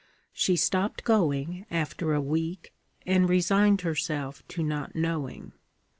[0.33, 2.73] She stopped going, after a week,
[3.05, 5.51] and resigned herself to not knowing.